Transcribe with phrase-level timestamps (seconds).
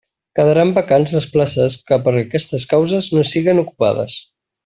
[0.37, 4.19] Quedaran vacants les places que per aquestes causes no siguen ocupades.